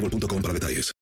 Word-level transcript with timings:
boostmobile.com 0.00 0.42
para 0.42 0.54
detalles. 0.54 0.92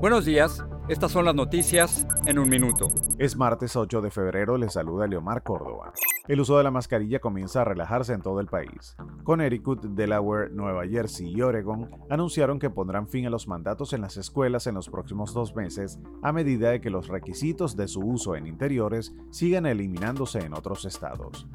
Buenos 0.00 0.24
días, 0.24 0.64
estas 0.88 1.10
son 1.10 1.24
las 1.24 1.34
noticias 1.34 2.06
en 2.26 2.38
un 2.38 2.48
minuto. 2.48 2.88
Es 3.18 3.36
martes 3.36 3.74
8 3.74 4.00
de 4.00 4.10
febrero, 4.10 4.56
les 4.56 4.74
saluda 4.74 5.08
Leomar 5.08 5.42
Córdoba. 5.42 5.92
El 6.28 6.40
uso 6.40 6.56
de 6.56 6.62
la 6.62 6.70
mascarilla 6.70 7.18
comienza 7.18 7.62
a 7.62 7.64
relajarse 7.64 8.12
en 8.12 8.20
todo 8.20 8.38
el 8.40 8.46
país. 8.46 8.96
Connecticut, 9.24 9.82
Delaware, 9.82 10.50
Nueva 10.50 10.86
Jersey 10.86 11.34
y 11.34 11.42
Oregon 11.42 11.90
anunciaron 12.10 12.58
que 12.58 12.70
pondrán 12.70 13.08
fin 13.08 13.26
a 13.26 13.30
los 13.30 13.48
mandatos 13.48 13.92
en 13.92 14.02
las 14.02 14.16
escuelas 14.16 14.66
en 14.66 14.74
los 14.74 14.88
próximos 14.88 15.34
dos 15.34 15.56
meses 15.56 15.98
a 16.22 16.32
medida 16.32 16.70
de 16.70 16.80
que 16.80 16.90
los 16.90 17.08
requisitos 17.08 17.76
de 17.76 17.88
su 17.88 18.00
uso 18.00 18.36
en 18.36 18.46
interiores 18.46 19.14
sigan 19.30 19.66
eliminándose 19.66 20.40
en 20.40 20.54
otros 20.54 20.84
estados. 20.84 21.48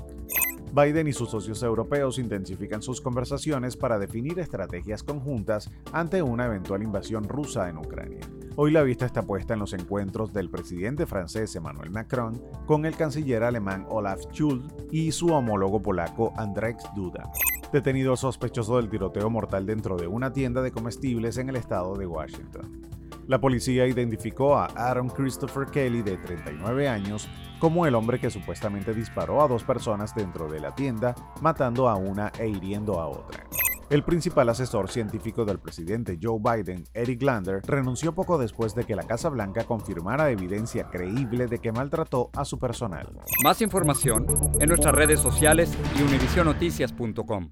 Biden 0.74 1.08
y 1.08 1.14
sus 1.14 1.30
socios 1.30 1.62
europeos 1.62 2.18
intensifican 2.18 2.82
sus 2.82 3.00
conversaciones 3.00 3.78
para 3.78 4.00
definir 4.00 4.40
estrategias 4.40 5.04
conjuntas 5.04 5.70
ante 5.92 6.24
una 6.24 6.48
eventual 6.48 6.82
invasión 6.82 7.26
rusa 7.26 7.70
en 7.70 7.78
Ucrania. 7.78 8.22
Hoy 8.56 8.72
la 8.72 8.82
vista 8.82 9.06
está 9.06 9.22
puesta 9.22 9.54
en 9.54 9.60
los 9.60 9.74
encuentros 9.74 10.34
del 10.34 10.50
presidente 10.50 11.06
francés 11.06 11.56
Emmanuel 11.56 11.92
Macron 11.92 12.42
con 12.66 12.88
el 12.88 12.96
canciller 12.96 13.44
alemán 13.44 13.86
Olaf 13.88 14.22
Scholz 14.22 14.66
y 14.92 15.12
su 15.12 15.28
homólogo 15.28 15.80
polaco 15.80 16.34
Andrzej 16.38 16.78
Duda. 16.96 17.32
Detenido 17.72 18.16
sospechoso 18.16 18.78
del 18.78 18.90
tiroteo 18.90 19.30
mortal 19.30 19.68
dentro 19.68 19.96
de 19.96 20.08
una 20.08 20.34
tienda 20.34 20.64
de 20.64 20.72
comestibles 20.72 21.38
en 21.38 21.50
el 21.50 21.56
estado 21.56 21.96
de 21.96 22.08
Washington. 22.08 22.82
La 23.28 23.40
policía 23.40 23.88
identificó 23.88 24.58
a 24.58 24.66
Aaron 24.66 25.10
Christopher 25.10 25.68
Kelly, 25.68 26.02
de 26.02 26.18
39 26.18 26.90
años, 26.90 27.30
como 27.60 27.86
el 27.86 27.96
hombre 27.96 28.20
que 28.20 28.30
supuestamente 28.30 28.94
disparó 28.94 29.42
a 29.42 29.48
dos 29.48 29.64
personas 29.64 30.14
dentro 30.14 30.50
de 30.50 30.60
la 30.60 30.76
tienda, 30.76 31.16
matando 31.42 31.88
a 31.88 31.96
una 31.96 32.32
e 32.38 32.50
hiriendo 32.50 33.00
a 33.00 33.08
otra. 33.08 33.46
El 33.90 34.04
principal 34.04 34.50
asesor 34.50 34.90
científico 34.90 35.46
del 35.46 35.60
presidente 35.60 36.18
Joe 36.22 36.40
Biden, 36.40 36.84
Eric 36.94 37.22
Lander, 37.22 37.62
renunció 37.66 38.14
poco 38.14 38.38
después 38.38 38.74
de 38.76 38.86
que 38.86 38.96
la 38.96 39.04
Casa 39.04 39.30
Blanca 39.30 39.66
confirmara 39.66 40.32
evidencia 40.32 40.90
creíble 40.90 41.48
de 41.48 41.60
que 41.60 41.72
maltrató 41.72 42.30
a 42.34 42.44
su 42.44 42.58
personal. 42.60 43.14
Más 43.44 43.62
información 43.62 44.26
en 44.60 44.70
nuestras 44.70 44.96
redes 44.96 45.20
sociales 45.20 45.78
y 45.98 46.02
univisionoticias.com. 46.02 47.52